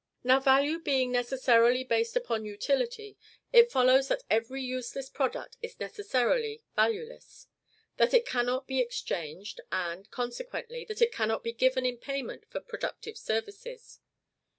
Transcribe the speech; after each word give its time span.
Now, 0.23 0.39
value 0.39 0.79
being 0.79 1.11
necessarily 1.11 1.83
based 1.83 2.15
upon 2.15 2.43
utility, 2.43 3.19
it 3.53 3.71
follows 3.71 4.07
that 4.07 4.23
every 4.31 4.63
useless 4.63 5.11
product 5.11 5.57
is 5.61 5.79
necessarily 5.79 6.63
valueless, 6.75 7.45
that 7.97 8.11
it 8.11 8.25
cannot 8.25 8.65
be 8.65 8.79
exchanged; 8.79 9.61
and, 9.71 10.09
consequently, 10.09 10.85
that 10.85 11.03
it 11.03 11.11
cannot 11.11 11.43
be 11.43 11.53
given 11.53 11.85
in 11.85 11.97
payment 11.99 12.47
for 12.49 12.61
productive 12.61 13.15
services. 13.15 13.99